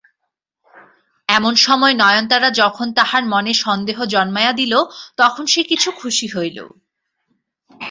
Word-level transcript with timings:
এমন 1.29 1.53
সময় 1.57 1.93
নয়নতারা 1.93 2.49
যখন 2.51 2.87
তাহার 2.93 3.23
মনে 3.25 3.53
সন্দেহ 3.63 3.97
জন্মাইয়া 4.05 4.53
দিল 4.53 4.73
তখন 5.17 5.43
সে 5.45 5.61
কিছু 5.63 5.89
খুশি 5.91 6.27
হইল। 6.27 6.57